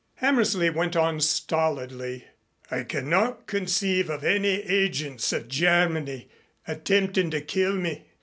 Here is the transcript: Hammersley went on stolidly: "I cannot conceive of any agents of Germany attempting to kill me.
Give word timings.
Hammersley 0.15 0.71
went 0.71 0.95
on 0.95 1.19
stolidly: 1.19 2.25
"I 2.71 2.81
cannot 2.81 3.45
conceive 3.45 4.09
of 4.09 4.23
any 4.23 4.63
agents 4.63 5.31
of 5.31 5.47
Germany 5.47 6.27
attempting 6.67 7.29
to 7.29 7.41
kill 7.41 7.73
me. 7.75 8.07